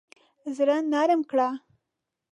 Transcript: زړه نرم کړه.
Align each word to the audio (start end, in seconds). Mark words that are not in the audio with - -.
زړه 0.55 0.77
نرم 0.91 1.21
کړه. 1.29 1.49